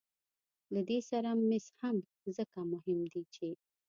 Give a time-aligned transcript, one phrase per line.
[0.73, 1.97] له دې سره مس هم
[2.37, 3.47] ځکه مهم دي چې